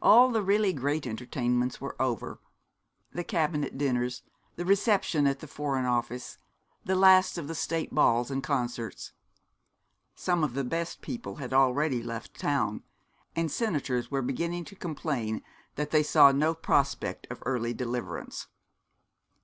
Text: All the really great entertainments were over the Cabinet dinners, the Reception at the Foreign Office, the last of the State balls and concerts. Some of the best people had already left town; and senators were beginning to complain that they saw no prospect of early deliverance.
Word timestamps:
All 0.00 0.30
the 0.30 0.44
really 0.44 0.72
great 0.72 1.08
entertainments 1.08 1.80
were 1.80 2.00
over 2.00 2.38
the 3.10 3.24
Cabinet 3.24 3.76
dinners, 3.76 4.22
the 4.54 4.64
Reception 4.64 5.26
at 5.26 5.40
the 5.40 5.48
Foreign 5.48 5.84
Office, 5.86 6.38
the 6.84 6.94
last 6.94 7.36
of 7.36 7.48
the 7.48 7.54
State 7.56 7.92
balls 7.92 8.30
and 8.30 8.44
concerts. 8.44 9.10
Some 10.14 10.44
of 10.44 10.54
the 10.54 10.62
best 10.62 11.00
people 11.00 11.38
had 11.42 11.52
already 11.52 12.00
left 12.00 12.38
town; 12.38 12.84
and 13.34 13.50
senators 13.50 14.08
were 14.08 14.22
beginning 14.22 14.64
to 14.66 14.76
complain 14.76 15.42
that 15.74 15.90
they 15.90 16.04
saw 16.04 16.30
no 16.30 16.54
prospect 16.54 17.26
of 17.28 17.42
early 17.44 17.74
deliverance. 17.74 18.46